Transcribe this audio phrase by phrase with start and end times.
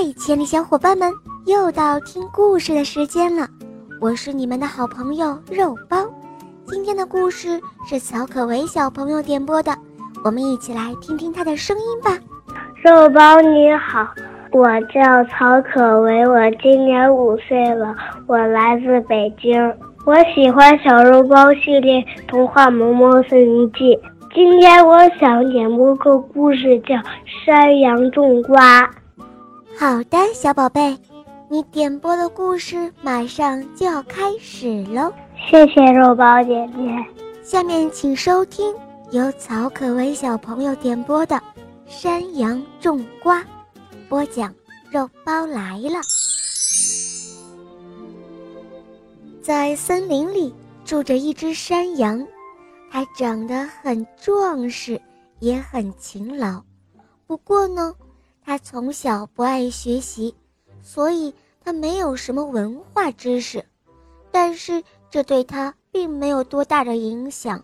[0.00, 1.12] 嗨，亲爱的小伙伴们，
[1.44, 3.48] 又到听故事的时间了。
[4.00, 6.06] 我是你们的好朋友肉包。
[6.66, 9.76] 今天的故事是曹可为小朋友点播的，
[10.22, 12.16] 我们一起来听听他的声音吧。
[12.80, 14.06] 肉包你好，
[14.52, 17.92] 我叫曹可为，我今年五岁了，
[18.28, 19.74] 我来自北京。
[20.06, 23.96] 我喜欢小肉包系列童话《萌萌森林记》。
[24.32, 26.94] 今天我想点播个故事，叫
[27.44, 28.82] 《山羊种瓜》。
[29.78, 30.98] 好的，小宝贝，
[31.48, 35.12] 你点播的故事马上就要开始喽。
[35.48, 37.06] 谢谢肉包姐姐。
[37.44, 38.74] 下面请收听
[39.12, 41.36] 由曹可为小朋友点播的
[41.86, 43.40] 《山羊种瓜》，
[44.08, 44.52] 播讲
[44.90, 46.00] 肉包来了。
[49.40, 50.52] 在森林里
[50.84, 52.26] 住着一只山羊。
[52.90, 55.00] 它长得很壮实，
[55.38, 56.60] 也很勤劳。
[57.28, 57.94] 不过呢，
[58.48, 60.34] 他从小不爱学习，
[60.80, 63.62] 所以他没有什么文化知识。
[64.30, 67.62] 但是这对他并没有多大的影响，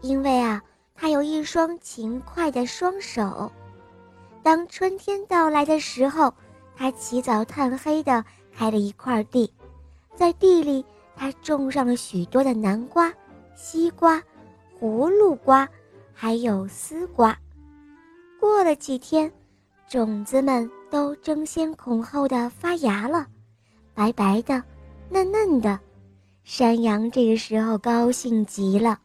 [0.00, 0.60] 因为啊，
[0.92, 3.52] 他有一双勤快的双手。
[4.42, 6.34] 当春天到来的时候，
[6.76, 9.48] 他起早贪黑地开了一块地，
[10.16, 13.14] 在地里，他种上了许多的南瓜、
[13.54, 14.20] 西瓜。
[14.80, 15.68] 葫芦瓜，
[16.12, 17.38] 还有丝瓜。
[18.40, 19.32] 过了几天，
[19.88, 23.26] 种子们都争先恐后的发芽了，
[23.94, 24.62] 白白的，
[25.10, 25.78] 嫩嫩的。
[26.42, 28.98] 山羊这个时候高兴极了，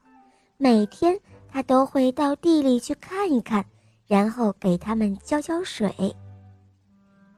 [0.57, 1.17] 每天
[1.51, 3.63] 他都会到地里去看一看，
[4.07, 5.93] 然后给它们浇浇水。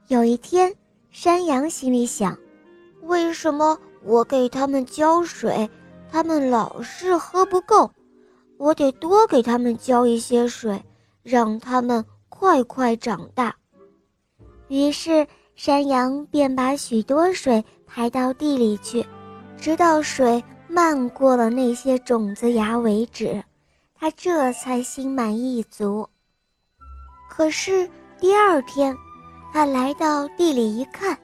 [0.08, 0.74] 有一天，
[1.10, 2.36] 山羊心里想：
[3.02, 5.68] 为什么我给它们浇水，
[6.10, 7.90] 它们老是喝不够？
[8.58, 10.82] 我得多给它们浇一些水，
[11.22, 12.04] 让它们
[12.42, 13.54] 快快长大。
[14.66, 19.06] 于是，山羊便把许多水排到地里去，
[19.56, 23.40] 直到水漫过了那些种子芽为止，
[23.94, 26.08] 他这才心满意足。
[27.30, 27.88] 可是
[28.18, 28.92] 第二天，
[29.52, 31.16] 他来到地里一看，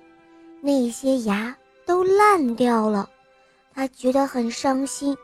[0.61, 1.53] 那些芽
[1.85, 3.11] 都烂掉了，
[3.75, 5.17] 他觉得很伤心。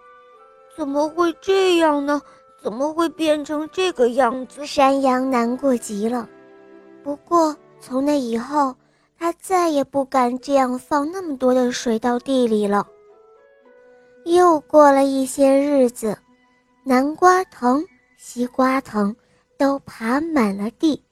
[0.77, 2.21] 怎么会这样呢？
[2.65, 4.65] 怎么会变成这个样子？
[4.65, 6.27] 山羊难过极了。
[7.03, 8.75] 不过从那以后，
[9.19, 12.89] 他再也不敢这样放那么多的水到地里了。
[14.25, 16.17] 又过了一些日子，
[16.85, 17.85] 南瓜藤、
[18.17, 19.15] 西瓜藤
[19.59, 21.03] 都爬满了地，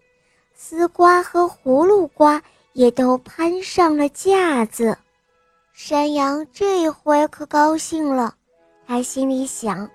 [0.54, 2.40] 丝瓜和葫芦瓜
[2.72, 4.96] 也都攀上了架子。
[5.74, 8.34] 山羊这回可高兴了。
[8.86, 9.86] 他心里想：“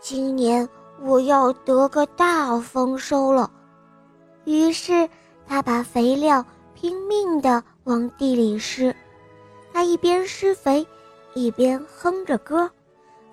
[0.00, 0.68] 今年
[1.02, 3.50] 我要得个大丰收了。”
[4.44, 5.08] 于是
[5.46, 8.94] 他把肥料拼命地往地里施。
[9.72, 10.86] 他一边施肥，
[11.34, 12.70] 一边哼着歌，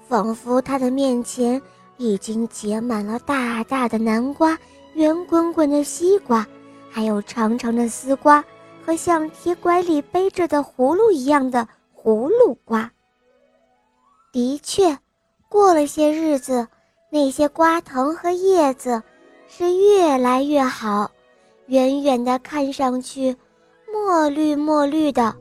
[0.07, 1.61] 仿佛他的面前
[1.97, 4.57] 已经结满了大大的南瓜、
[4.93, 6.45] 圆滚滚的西瓜，
[6.89, 8.43] 还有长长的丝瓜
[8.85, 12.91] 和像铁拐李背着的葫芦一样的葫芦瓜。
[14.33, 14.97] 的确，
[15.53, 16.67] 过了些日子，
[17.11, 19.03] 那些瓜藤和叶子
[19.47, 21.11] 是越来越好，
[21.67, 23.37] 远远的看上去，
[23.93, 25.35] 墨绿墨绿的，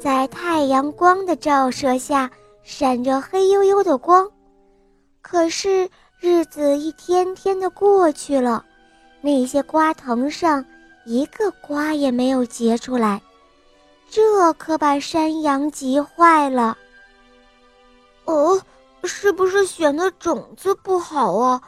[0.00, 2.28] 在太阳光的照射下
[2.64, 4.28] 闪着黑黝黝的光。
[5.20, 8.64] 可是日子一天天的过去了，
[9.20, 10.64] 那些瓜藤上
[11.06, 13.22] 一个瓜也没有结出来，
[14.10, 16.76] 这可把山羊急坏了。
[18.24, 18.60] 哦，
[19.14, 21.62] 是不是选的种子不好啊？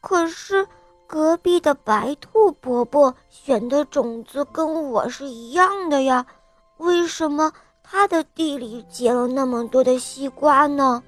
[0.00, 0.66] 可是
[1.06, 6.26] 隔壁的白兔伯伯选的种子跟我是一样的呀，
[6.78, 7.52] 为什么
[7.84, 11.02] 他的地里结了那么多的西瓜呢？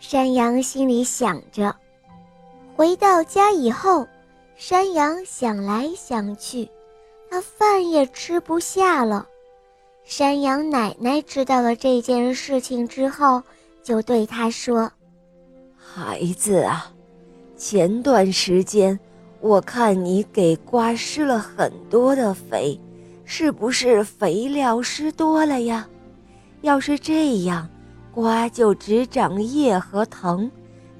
[0.00, 1.74] 山羊心里想着。
[2.76, 4.06] 回到家以后，
[4.56, 6.68] 山羊想来想去，
[7.30, 9.26] 他饭也吃不下了。
[10.04, 13.40] 山羊奶奶知道了这件事情之后。
[13.82, 14.90] 就对他说
[15.74, 16.92] ：“孩子啊，
[17.56, 18.98] 前段时间
[19.40, 22.78] 我看你给瓜施了很多的肥，
[23.24, 25.88] 是不是肥料施多了呀？
[26.62, 27.68] 要是这样，
[28.12, 30.50] 瓜就只长叶和藤，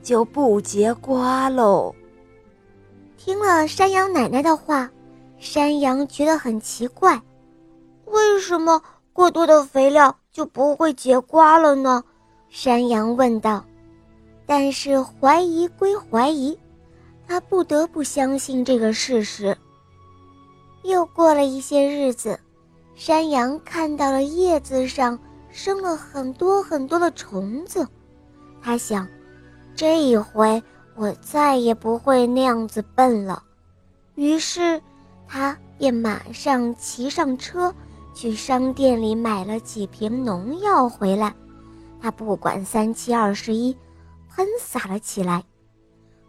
[0.02, 1.94] 就不结瓜喽。”
[3.18, 4.90] 听了山羊奶奶的话，
[5.38, 7.20] 山羊觉得很奇怪：
[8.06, 8.80] 为什么
[9.12, 12.02] 过多的肥料就不会结瓜了呢？
[12.50, 13.64] 山羊问道
[14.44, 16.58] ：“但是怀疑归怀疑，
[17.26, 19.56] 他不得不相信这个事实。”
[20.82, 22.38] 又过了一些日子，
[22.96, 25.16] 山羊看到了叶子上
[25.50, 27.86] 生了很多很多的虫子，
[28.60, 29.06] 他想，
[29.76, 30.60] 这一回
[30.96, 33.42] 我再也不会那样子笨了。
[34.16, 34.82] 于是，
[35.28, 37.72] 他便马上骑上车，
[38.12, 41.32] 去商店里买了几瓶农药回来。
[42.00, 43.76] 他不管三七二十一，
[44.28, 45.44] 喷洒了起来。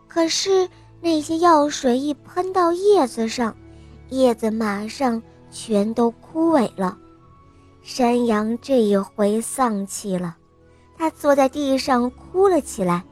[0.07, 0.67] 可是
[0.99, 3.55] 那些药水一喷到叶子上，
[4.09, 5.21] 叶子马上。
[5.53, 6.97] 全都枯萎了，
[7.83, 10.37] 山羊这一回丧气了，
[10.97, 13.03] 它坐在地上哭了起来。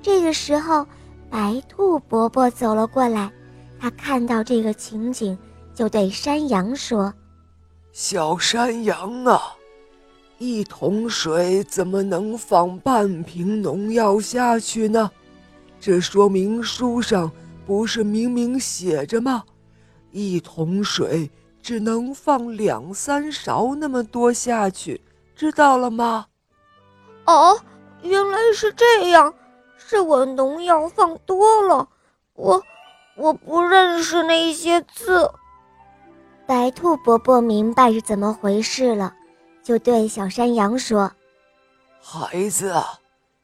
[0.00, 0.86] 这个时候，
[1.28, 3.28] 白兔伯伯走了过来，
[3.80, 5.36] 他看到这个情景，
[5.74, 7.12] 就对山羊说
[7.90, 9.57] ：“小山羊啊，
[10.38, 15.10] 一桶水怎么能放半瓶农药下去呢？
[15.78, 17.30] 这说明书上
[17.66, 19.44] 不是明明写着吗？
[20.10, 21.30] 一桶水。”
[21.60, 24.98] 只能放两三勺那么多下去，
[25.36, 26.24] 知道了吗？
[27.26, 27.60] 哦，
[28.00, 29.34] 原来是这样，
[29.76, 31.86] 是我农药放多了，
[32.32, 32.62] 我
[33.16, 35.30] 我不认识那些字。
[36.46, 39.14] 白兔伯伯明白是怎么回事了，
[39.68, 41.12] 就对小山羊说
[42.00, 42.98] ：“孩子啊，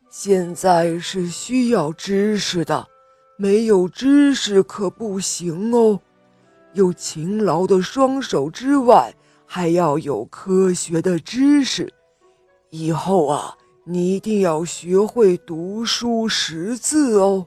[0.08, 2.88] 现在是需要知识的，
[3.36, 6.00] 没有知识可不行哦。”
[6.72, 9.12] 有勤劳的双手之外，
[9.44, 11.92] 还要有科学的知识。
[12.70, 17.46] 以后啊，你一定要学会读书识字哦。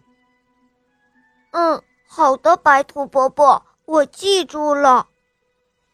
[1.50, 5.08] 嗯，好的，白兔伯伯，我记住了。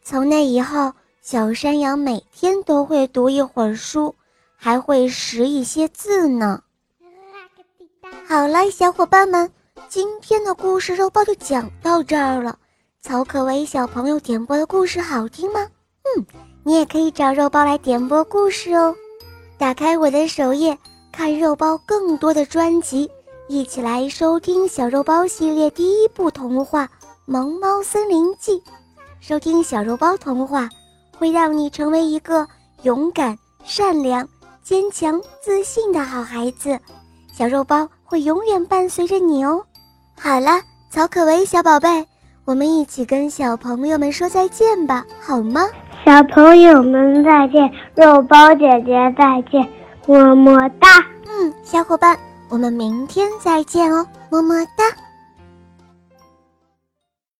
[0.02, 0.92] 从那以后，
[1.24, 4.14] 小山羊每天都会读一会儿书，
[4.56, 6.62] 还会识一些字呢。
[8.28, 9.50] 好了，小伙伴们，
[9.88, 12.58] 今天的故事肉包就讲到这儿了。
[13.00, 15.66] 曹可为小朋友点播的故事好听吗？
[16.14, 16.26] 嗯，
[16.62, 18.94] 你也可以找肉包来点播故事哦。
[19.56, 20.78] 打开我的首页，
[21.10, 23.10] 看肉包更多的专辑，
[23.48, 26.84] 一起来收听小肉包系列第一部童话
[27.24, 28.60] 《萌猫森林记》。
[29.20, 30.68] 收听小肉包童话，
[31.18, 32.46] 会让你成为一个
[32.82, 34.26] 勇敢、善良、
[34.62, 36.78] 坚强、自信的好孩子。
[37.32, 39.62] 小肉包会永远伴随着你哦。
[40.16, 42.06] 好了，曹可为小宝贝。
[42.44, 45.66] 我们一起跟小朋友们说再见吧，好吗？
[46.04, 49.66] 小朋友们再见，肉包姐姐再见，
[50.06, 50.88] 么么哒。
[51.26, 52.18] 嗯，小伙伴，
[52.50, 54.84] 我们明天再见哦，么么哒。